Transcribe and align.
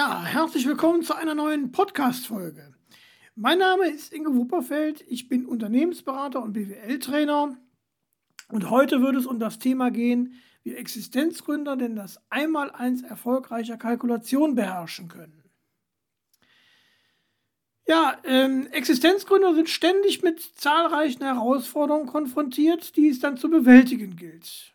Ja, 0.00 0.24
herzlich 0.24 0.66
willkommen 0.66 1.02
zu 1.02 1.14
einer 1.14 1.34
neuen 1.34 1.72
Podcast-Folge. 1.72 2.72
Mein 3.34 3.58
Name 3.58 3.90
ist 3.90 4.14
Inge 4.14 4.34
Wupperfeld, 4.34 5.04
ich 5.06 5.28
bin 5.28 5.44
Unternehmensberater 5.44 6.42
und 6.42 6.54
BWL-Trainer 6.54 7.54
und 8.48 8.70
heute 8.70 9.02
wird 9.02 9.16
es 9.16 9.26
um 9.26 9.38
das 9.38 9.58
Thema 9.58 9.90
gehen, 9.90 10.40
wie 10.62 10.74
Existenzgründer 10.74 11.76
denn 11.76 11.96
das 11.96 12.18
Einmaleins 12.30 13.02
erfolgreicher 13.02 13.76
Kalkulation 13.76 14.54
beherrschen 14.54 15.08
können. 15.08 15.44
Ja, 17.86 18.16
ähm, 18.24 18.68
Existenzgründer 18.68 19.54
sind 19.54 19.68
ständig 19.68 20.22
mit 20.22 20.40
zahlreichen 20.40 21.24
Herausforderungen 21.24 22.06
konfrontiert, 22.06 22.96
die 22.96 23.08
es 23.08 23.20
dann 23.20 23.36
zu 23.36 23.50
bewältigen 23.50 24.16
gilt. 24.16 24.72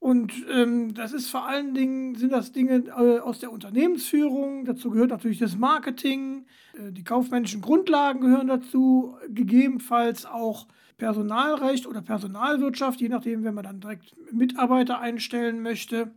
Und 0.00 0.32
ähm, 0.50 0.94
das 0.94 1.12
ist 1.12 1.28
vor 1.28 1.46
allen 1.46 1.74
Dingen, 1.74 2.14
sind 2.14 2.32
das 2.32 2.52
Dinge 2.52 2.84
äh, 2.86 3.18
aus 3.20 3.38
der 3.38 3.52
Unternehmensführung, 3.52 4.64
dazu 4.64 4.90
gehört 4.90 5.10
natürlich 5.10 5.38
das 5.38 5.58
Marketing, 5.58 6.46
äh, 6.72 6.90
die 6.90 7.04
kaufmännischen 7.04 7.60
Grundlagen 7.60 8.22
gehören 8.22 8.48
dazu, 8.48 9.18
gegebenenfalls 9.28 10.24
auch 10.24 10.66
Personalrecht 10.96 11.86
oder 11.86 12.00
Personalwirtschaft, 12.00 13.00
je 13.02 13.10
nachdem, 13.10 13.44
wenn 13.44 13.54
man 13.54 13.64
dann 13.64 13.80
direkt 13.80 14.16
Mitarbeiter 14.32 15.00
einstellen 15.00 15.60
möchte. 15.60 16.10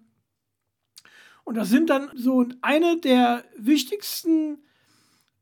Und 1.44 1.56
das 1.56 1.70
sind 1.70 1.90
dann 1.90 2.10
so 2.16 2.46
eine 2.62 2.98
der 3.02 3.44
wichtigsten 3.58 4.60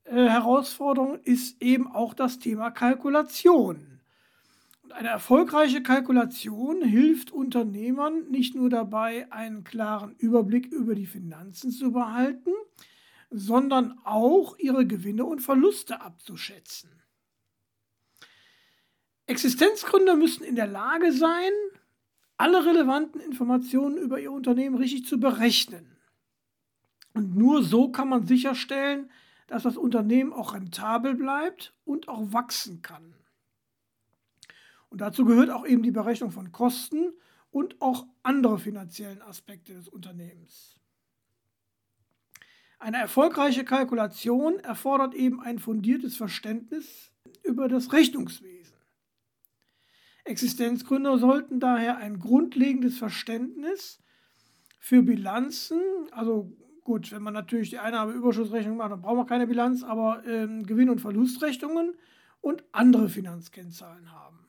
äh, 0.03 0.27
Herausforderungen 0.27 1.19
ist 1.23 1.61
eben 1.61 1.87
auch 1.87 2.15
das 2.15 2.39
Thema 2.39 2.71
Kalkulation. 2.71 3.90
Eine 4.93 5.09
erfolgreiche 5.09 5.83
Kalkulation 5.83 6.81
hilft 6.83 7.31
Unternehmern 7.31 8.29
nicht 8.29 8.55
nur 8.55 8.69
dabei, 8.69 9.31
einen 9.31 9.63
klaren 9.63 10.15
Überblick 10.17 10.67
über 10.67 10.95
die 10.95 11.05
Finanzen 11.05 11.71
zu 11.71 11.91
behalten, 11.91 12.51
sondern 13.29 13.97
auch 14.03 14.57
ihre 14.59 14.85
Gewinne 14.85 15.25
und 15.25 15.39
Verluste 15.39 16.01
abzuschätzen. 16.01 16.89
Existenzgründer 19.27 20.15
müssen 20.15 20.43
in 20.43 20.55
der 20.55 20.67
Lage 20.67 21.13
sein, 21.13 21.51
alle 22.37 22.65
relevanten 22.65 23.21
Informationen 23.21 23.97
über 23.97 24.19
ihr 24.19 24.31
Unternehmen 24.31 24.75
richtig 24.75 25.05
zu 25.05 25.19
berechnen. 25.19 25.95
Und 27.13 27.35
nur 27.35 27.63
so 27.63 27.91
kann 27.91 28.09
man 28.09 28.25
sicherstellen, 28.25 29.09
dass 29.47 29.63
das 29.63 29.77
Unternehmen 29.77 30.33
auch 30.33 30.53
rentabel 30.53 31.15
bleibt 31.15 31.73
und 31.85 32.07
auch 32.07 32.33
wachsen 32.33 32.81
kann. 32.81 33.13
Und 34.91 34.99
dazu 34.99 35.23
gehört 35.23 35.49
auch 35.49 35.65
eben 35.65 35.83
die 35.83 35.91
Berechnung 35.91 36.31
von 36.31 36.51
Kosten 36.51 37.13
und 37.49 37.81
auch 37.81 38.05
andere 38.23 38.59
finanziellen 38.59 39.21
Aspekte 39.21 39.73
des 39.73 39.87
Unternehmens. 39.87 40.75
Eine 42.77 42.97
erfolgreiche 42.97 43.63
Kalkulation 43.63 44.59
erfordert 44.59 45.13
eben 45.13 45.39
ein 45.39 45.59
fundiertes 45.59 46.17
Verständnis 46.17 47.11
über 47.43 47.69
das 47.69 47.93
Rechnungswesen. 47.93 48.75
Existenzgründer 50.25 51.17
sollten 51.19 51.59
daher 51.59 51.97
ein 51.97 52.19
grundlegendes 52.19 52.97
Verständnis 52.97 53.99
für 54.77 55.03
Bilanzen, 55.03 55.79
also 56.11 56.51
gut, 56.83 57.11
wenn 57.13 57.23
man 57.23 57.33
natürlich 57.33 57.69
die 57.69 57.79
Einnahmeüberschussrechnung 57.79 58.77
macht, 58.77 58.91
dann 58.91 59.01
braucht 59.01 59.15
man 59.15 59.27
keine 59.27 59.47
Bilanz, 59.47 59.83
aber 59.83 60.25
ähm, 60.25 60.65
Gewinn- 60.65 60.89
und 60.89 60.99
Verlustrechnungen 60.99 61.95
und 62.41 62.65
andere 62.73 63.07
Finanzkennzahlen 63.07 64.11
haben. 64.11 64.40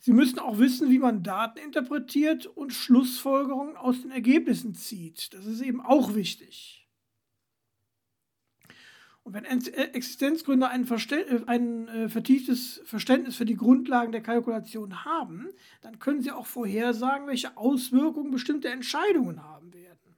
Sie 0.00 0.12
müssen 0.12 0.38
auch 0.38 0.58
wissen, 0.58 0.88
wie 0.88 0.98
man 0.98 1.22
Daten 1.22 1.58
interpretiert 1.58 2.46
und 2.46 2.72
Schlussfolgerungen 2.72 3.76
aus 3.76 4.00
den 4.00 4.10
Ergebnissen 4.10 4.74
zieht. 4.74 5.32
Das 5.34 5.44
ist 5.44 5.60
eben 5.60 5.82
auch 5.82 6.14
wichtig. 6.14 6.80
Und 9.22 9.34
wenn 9.34 9.44
äh, 9.44 9.82
Existenzgründer 9.92 10.70
ein, 10.70 10.88
äh, 10.88 11.40
ein 11.46 11.88
äh, 11.88 12.08
vertieftes 12.08 12.80
Verständnis 12.84 13.36
für 13.36 13.44
die 13.44 13.56
Grundlagen 13.56 14.12
der 14.12 14.22
Kalkulation 14.22 15.04
haben, 15.04 15.48
dann 15.82 15.98
können 15.98 16.22
sie 16.22 16.32
auch 16.32 16.46
vorhersagen, 16.46 17.26
welche 17.26 17.56
Auswirkungen 17.58 18.30
bestimmte 18.30 18.68
Entscheidungen 18.68 19.42
haben 19.42 19.74
werden. 19.74 20.16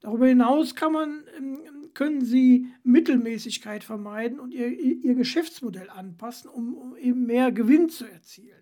Darüber 0.00 0.28
hinaus 0.28 0.76
kann 0.76 0.92
man, 0.92 1.24
ähm, 1.36 1.58
können 1.92 2.24
sie 2.24 2.68
Mittelmäßigkeit 2.84 3.82
vermeiden 3.82 4.38
und 4.38 4.54
ihr, 4.54 4.68
ihr 4.68 5.14
Geschäftsmodell 5.16 5.90
anpassen, 5.90 6.48
um, 6.48 6.74
um 6.74 6.96
eben 6.96 7.26
mehr 7.26 7.50
Gewinn 7.50 7.88
zu 7.88 8.04
erzielen. 8.06 8.55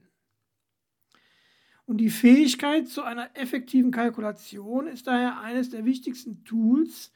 Und 1.87 1.99
die 1.99 2.11
Fähigkeit 2.11 2.89
zu 2.89 3.03
einer 3.03 3.29
effektiven 3.35 3.91
Kalkulation 3.91 4.87
ist 4.87 5.07
daher 5.07 5.41
eines 5.41 5.71
der 5.71 5.85
wichtigsten 5.85 6.43
Tools 6.45 7.13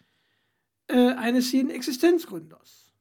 äh, 0.89 1.13
eines 1.13 1.53
jeden 1.53 1.71
Existenzgründers. 1.71 2.93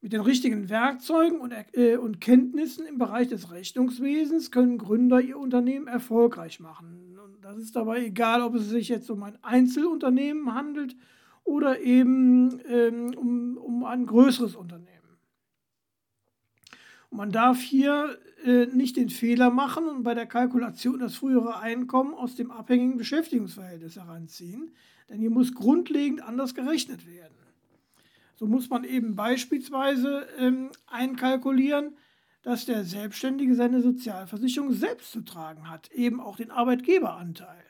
Mit 0.00 0.12
den 0.12 0.20
richtigen 0.20 0.68
Werkzeugen 0.68 1.40
und, 1.40 1.52
äh, 1.72 1.96
und 1.96 2.20
Kenntnissen 2.20 2.86
im 2.86 2.98
Bereich 2.98 3.28
des 3.28 3.50
Rechnungswesens 3.50 4.50
können 4.50 4.78
Gründer 4.78 5.20
ihr 5.20 5.38
Unternehmen 5.38 5.88
erfolgreich 5.88 6.60
machen. 6.60 7.18
Und 7.18 7.42
das 7.42 7.58
ist 7.58 7.74
dabei 7.74 8.04
egal, 8.04 8.42
ob 8.42 8.54
es 8.54 8.68
sich 8.68 8.88
jetzt 8.88 9.10
um 9.10 9.22
ein 9.22 9.42
Einzelunternehmen 9.42 10.54
handelt 10.54 10.94
oder 11.42 11.80
eben 11.80 12.60
ähm, 12.66 13.14
um, 13.16 13.56
um 13.56 13.84
ein 13.84 14.06
größeres 14.06 14.54
Unternehmen. 14.54 14.97
Man 17.10 17.32
darf 17.32 17.60
hier 17.60 18.18
äh, 18.44 18.66
nicht 18.66 18.96
den 18.96 19.08
Fehler 19.08 19.50
machen 19.50 19.88
und 19.88 20.02
bei 20.02 20.14
der 20.14 20.26
Kalkulation 20.26 21.00
das 21.00 21.14
frühere 21.14 21.60
Einkommen 21.60 22.14
aus 22.14 22.34
dem 22.34 22.50
abhängigen 22.50 22.98
Beschäftigungsverhältnis 22.98 23.96
heranziehen, 23.96 24.72
denn 25.08 25.20
hier 25.20 25.30
muss 25.30 25.54
grundlegend 25.54 26.22
anders 26.22 26.54
gerechnet 26.54 27.06
werden. 27.06 27.34
So 28.36 28.46
muss 28.46 28.70
man 28.70 28.84
eben 28.84 29.16
beispielsweise 29.16 30.26
ähm, 30.38 30.70
einkalkulieren, 30.86 31.96
dass 32.42 32.66
der 32.66 32.84
Selbstständige 32.84 33.54
seine 33.54 33.82
Sozialversicherung 33.82 34.72
selbst 34.72 35.10
zu 35.10 35.22
tragen 35.22 35.68
hat, 35.68 35.90
eben 35.90 36.20
auch 36.20 36.36
den 36.36 36.50
Arbeitgeberanteil. 36.50 37.67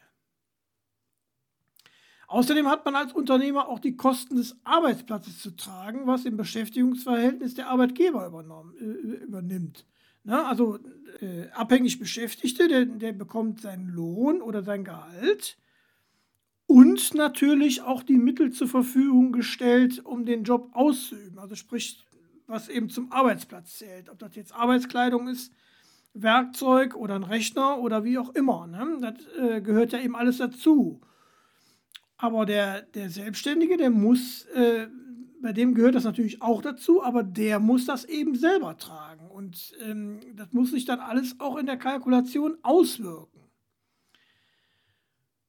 Außerdem 2.29 2.69
hat 2.69 2.85
man 2.85 2.95
als 2.95 3.15
Unternehmer 3.15 3.69
auch 3.69 3.79
die 3.79 3.97
Kosten 3.97 4.37
des 4.37 4.55
Arbeitsplatzes 4.63 5.41
zu 5.41 5.57
tragen, 5.57 6.07
was 6.07 6.27
im 6.27 6.37
Beschäftigungsverhältnis 6.37 7.55
der 7.55 7.69
Arbeitgeber 7.69 8.31
äh, 8.79 8.85
übernimmt. 8.85 9.87
Ne? 10.25 10.47
Also 10.47 10.79
äh, 11.21 11.49
abhängig 11.55 11.99
Beschäftigte, 11.99 12.69
der, 12.69 12.85
der 12.85 13.13
bekommt 13.13 13.63
seinen 13.63 13.89
Lohn 13.89 14.43
oder 14.43 14.63
sein 14.63 14.85
Gehalt 14.85 15.57
und 16.67 17.15
natürlich 17.15 17.81
auch 17.81 18.03
die 18.03 18.19
Mittel 18.19 18.53
zur 18.53 18.69
Verfügung 18.69 19.33
gestellt, 19.33 20.05
um 20.05 20.27
den 20.27 20.45
Job 20.45 20.69
auszuüben. 20.75 21.39
Also 21.39 21.55
sprich, 21.55 22.05
was 22.47 22.69
eben 22.69 22.91
zum 22.91 23.11
Arbeitsplatz 23.11 23.79
zählt. 23.79 24.11
Ob 24.11 24.19
das 24.19 24.37
jetzt 24.37 24.55
Arbeitskleidung 24.55 25.29
ist, 25.29 25.51
Werkzeug 26.13 26.95
oder 26.95 27.15
ein 27.15 27.25
Rechner 27.25 27.79
oder 27.79 28.05
wie 28.05 28.19
auch 28.19 28.35
immer. 28.35 28.67
Ne? 28.67 28.99
Das 29.01 29.15
äh, 29.39 29.63
gehört 29.63 29.93
ja 29.93 30.01
eben 30.01 30.15
alles 30.15 30.37
dazu. 30.37 31.01
Aber 32.19 32.45
der, 32.47 32.83
der 32.83 33.11
Selbstständige, 33.11 33.77
der 33.77 33.91
muss, 33.91 34.45
äh, 34.47 34.89
bei 35.41 35.53
dem 35.53 35.75
gehört 35.75 35.95
das 35.95 36.05
natürlich 36.05 36.43
auch 36.43 36.61
dazu, 36.61 37.03
aber 37.03 37.23
der 37.23 37.61
muss 37.61 37.87
das 37.87 38.05
eben 38.05 38.35
selber 38.35 38.77
tragen. 38.77 39.31
Und 39.31 39.73
ähm, 39.81 40.19
das 40.35 40.53
muss 40.53 40.73
sich 40.73 40.85
dann 40.85 40.99
alles 40.99 41.37
auch 41.39 41.57
in 41.57 41.67
der 41.67 41.77
Kalkulation 41.77 42.59
auswirken. 42.63 43.39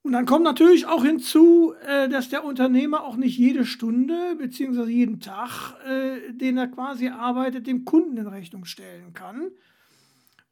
Und 0.03 0.13
dann 0.13 0.27
kommt 0.27 0.43
natürlich 0.43 0.85
auch 0.85 1.03
hinzu, 1.03 1.73
äh, 1.85 2.07
dass 2.07 2.29
der 2.29 2.45
Unternehmer 2.45 3.03
auch 3.03 3.15
nicht 3.15 3.37
jede 3.37 3.65
Stunde 3.65 4.35
bzw. 4.37 4.83
jeden 4.83 5.19
Tag, 5.19 5.75
äh, 5.85 6.33
den 6.33 6.57
er 6.57 6.67
quasi 6.67 7.09
arbeitet, 7.09 7.65
dem 7.65 7.83
Kunden 7.83 8.15
in 8.17 8.27
Rechnung 8.27 8.65
stellen 8.65 9.13
kann 9.13 9.49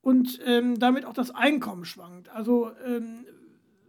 und 0.02 0.40
ähm, 0.46 0.80
damit 0.80 1.06
auch 1.06 1.14
das 1.14 1.32
Einkommen 1.32 1.86
schwankt. 1.86 2.30
Also 2.30 2.72
ähm, 2.86 3.26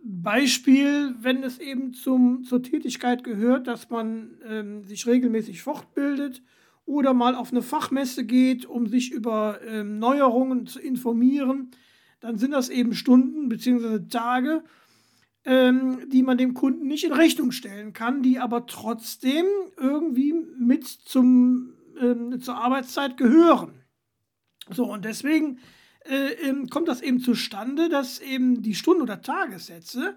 Beispiel, 0.05 1.15
wenn 1.21 1.43
es 1.43 1.59
eben 1.59 1.93
zum, 1.93 2.45
zur 2.45 2.63
Tätigkeit 2.63 3.25
gehört, 3.25 3.67
dass 3.67 3.91
man 3.91 4.39
ähm, 4.47 4.85
sich 4.85 5.07
regelmäßig 5.07 5.63
fortbildet 5.63 6.43
oder 6.87 7.15
mal 7.15 7.35
auf 7.35 7.51
eine 7.53 7.63
Fachmesse 7.63 8.25
geht, 8.25 8.65
um 8.65 8.87
sich 8.87 9.13
über 9.13 9.61
ähm, 9.67 9.99
Neuerungen 9.99 10.67
zu 10.67 10.81
informieren, 10.81 11.71
dann 12.21 12.39
sind 12.39 12.53
das 12.53 12.69
eben 12.69 12.95
Stunden 12.95 13.49
bzw. 13.49 14.09
Tage, 14.09 14.65
ähm, 15.45 16.09
die 16.11 16.23
man 16.23 16.39
dem 16.39 16.55
Kunden 16.55 16.87
nicht 16.87 17.05
in 17.05 17.13
Rechnung 17.13 17.53
stellen 17.53 17.93
kann, 17.93 18.23
die 18.23 18.39
aber 18.39 18.67
trotzdem 18.67 19.45
irgendwie 19.77 20.35
mit 20.59 20.87
zum, 20.87 21.75
ähm, 22.01 22.41
zur 22.41 22.57
Arbeitszeit 22.57 23.17
gehören. 23.17 23.83
So, 24.71 24.91
und 24.91 25.05
deswegen 25.05 25.59
äh, 26.09 26.33
ähm, 26.49 26.69
kommt 26.69 26.89
das 26.89 27.01
eben 27.01 27.21
zustande, 27.21 27.89
dass 27.89 28.21
eben 28.21 28.63
die 28.63 28.75
Stunden- 28.75 29.03
oder 29.03 29.21
Tagessätze 29.21 30.17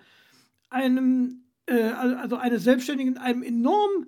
einem, 0.70 1.44
äh, 1.66 1.82
also 1.82 2.38
eines 2.38 2.64
Selbstständigen 2.64 3.18
einem 3.18 3.44
enorm 3.44 4.08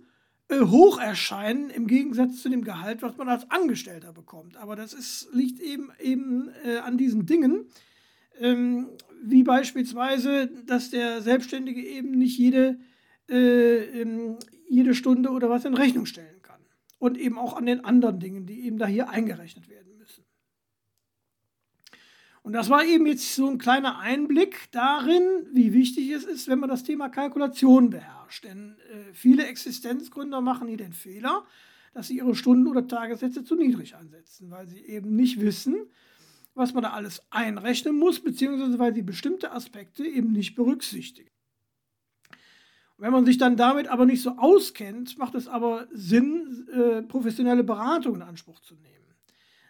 äh, 0.50 0.60
hoch 0.60 1.00
erscheinen 1.00 1.70
im 1.70 1.88
Gegensatz 1.88 2.42
zu 2.42 2.50
dem 2.50 2.64
Gehalt, 2.64 3.02
was 3.02 3.18
man 3.18 3.30
als 3.30 3.50
Angestellter 3.52 4.14
bekommt. 4.14 4.58
Aber 4.58 4.76
das 4.76 4.94
ist, 4.94 5.30
liegt 5.34 5.60
eben, 5.60 5.90
eben 6.00 6.50
äh, 6.64 6.78
an 6.78 6.98
diesen 6.98 7.26
Dingen, 7.26 7.66
ähm, 8.40 8.90
wie 9.22 9.44
beispielsweise, 9.44 10.48
dass 10.66 10.90
der 10.90 11.22
Selbstständige 11.22 11.82
eben 11.82 12.12
nicht 12.12 12.38
jede 12.38 12.80
äh, 13.30 14.06
jede 14.68 14.96
Stunde 14.96 15.30
oder 15.30 15.50
was 15.50 15.66
in 15.66 15.76
Rechnung 15.76 16.06
stellen 16.06 16.42
kann. 16.42 16.60
Und 16.98 17.18
eben 17.18 17.38
auch 17.38 17.56
an 17.56 17.66
den 17.66 17.86
anderen 17.86 18.20
Dingen, 18.20 18.46
die 18.46 18.66
eben 18.66 18.78
da 18.78 18.88
hier 18.88 19.10
eingerechnet 19.10 19.70
werden. 19.70 19.93
Und 22.44 22.52
das 22.52 22.70
war 22.70 22.84
eben 22.84 23.08
jetzt 23.08 23.36
so 23.36 23.50
ein 23.50 23.58
kleiner 23.58 24.00
Einblick 24.00 24.70
darin, 24.72 25.24
wie 25.54 25.72
wichtig 25.72 26.10
es 26.10 26.26
ist, 26.26 26.50
wenn 26.50 26.60
man 26.60 26.70
das 26.70 26.84
Thema 26.84 27.08
Kalkulation 27.08 27.90
beherrscht. 27.90 28.44
Denn 28.44 28.76
äh, 28.92 29.14
viele 29.14 29.48
Existenzgründer 29.48 30.42
machen 30.42 30.68
hier 30.68 30.78
den 30.78 30.92
Fehler, 30.92 31.46
dass 31.94 32.08
sie 32.08 32.18
ihre 32.18 32.36
Stunden- 32.36 32.68
oder 32.68 32.86
Tagessätze 32.86 33.46
zu 33.46 33.56
niedrig 33.56 33.96
ansetzen, 33.96 34.52
weil 34.52 34.68
sie 34.68 34.80
eben 34.80 35.16
nicht 35.16 35.40
wissen, 35.40 35.88
was 36.54 36.74
man 36.74 36.84
da 36.84 36.92
alles 36.92 37.24
einrechnen 37.30 37.98
muss, 37.98 38.20
beziehungsweise 38.20 38.78
weil 38.78 38.94
sie 38.94 39.04
bestimmte 39.04 39.54
Aspekte 39.54 40.06
eben 40.06 40.34
nicht 40.34 40.54
berücksichtigen. 40.54 41.32
Wenn 42.98 43.14
man 43.14 43.26
sich 43.26 43.38
dann 43.38 43.56
damit 43.56 43.88
aber 43.88 44.06
nicht 44.06 44.22
so 44.22 44.32
auskennt, 44.32 45.18
macht 45.18 45.36
es 45.36 45.48
aber 45.48 45.88
Sinn, 45.92 46.68
äh, 46.72 47.02
professionelle 47.04 47.64
Beratung 47.64 48.16
in 48.16 48.22
Anspruch 48.22 48.60
zu 48.60 48.76
nehmen. 48.76 49.03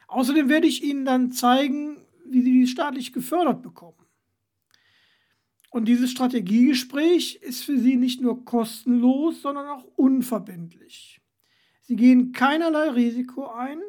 Außerdem 0.10 0.50
werde 0.50 0.68
ich 0.68 0.84
Ihnen 0.84 1.06
dann 1.06 1.32
zeigen, 1.32 2.06
wie 2.26 2.42
Sie 2.42 2.52
dies 2.52 2.72
staatlich 2.72 3.14
gefördert 3.14 3.62
bekommen. 3.62 4.09
Und 5.70 5.86
dieses 5.86 6.12
Strategiegespräch 6.12 7.36
ist 7.42 7.64
für 7.64 7.78
Sie 7.78 7.96
nicht 7.96 8.22
nur 8.22 8.44
kostenlos, 8.44 9.42
sondern 9.42 9.68
auch 9.68 9.86
unverbindlich. 9.96 11.22
Sie 11.82 11.96
gehen 11.96 12.32
keinerlei 12.32 12.90
Risiko 12.90 13.48
ein 13.48 13.80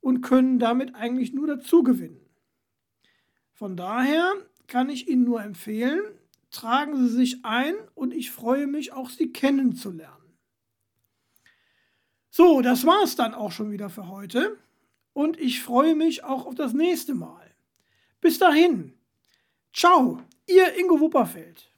und 0.00 0.20
können 0.20 0.58
damit 0.58 0.94
eigentlich 0.94 1.32
nur 1.32 1.48
dazugewinnen. 1.48 2.20
Von 3.52 3.76
daher 3.76 4.32
kann 4.66 4.90
ich 4.90 5.08
Ihnen 5.08 5.24
nur 5.24 5.42
empfehlen, 5.42 6.02
tragen 6.50 6.96
Sie 6.96 7.08
sich 7.08 7.44
ein 7.44 7.74
und 7.94 8.14
ich 8.14 8.30
freue 8.30 8.66
mich 8.66 8.92
auch, 8.92 9.10
Sie 9.10 9.32
kennenzulernen. 9.32 10.38
So, 12.30 12.60
das 12.60 12.84
war 12.84 13.02
es 13.02 13.16
dann 13.16 13.34
auch 13.34 13.50
schon 13.50 13.70
wieder 13.70 13.88
für 13.88 14.08
heute 14.08 14.58
und 15.12 15.40
ich 15.40 15.62
freue 15.62 15.94
mich 15.94 16.22
auch 16.22 16.46
auf 16.46 16.54
das 16.54 16.74
nächste 16.74 17.14
Mal. 17.14 17.50
Bis 18.20 18.38
dahin. 18.38 18.92
Ciao, 19.72 20.20
Ihr 20.48 20.78
Ingo 20.78 21.00
Wupperfeld. 21.00 21.72